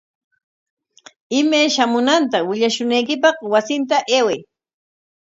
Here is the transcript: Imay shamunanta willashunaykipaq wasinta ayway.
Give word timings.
Imay 1.39 1.67
shamunanta 1.75 2.37
willashunaykipaq 2.47 3.37
wasinta 3.51 3.97
ayway. 4.17 4.39